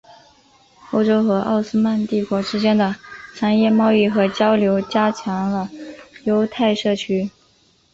[0.89, 2.95] 欧洲和奥斯曼帝国之间的
[3.35, 5.69] 商业贸易和交流加强了
[6.23, 7.29] 犹太社区。